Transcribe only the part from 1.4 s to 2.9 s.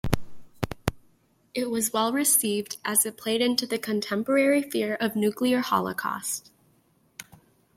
It was well received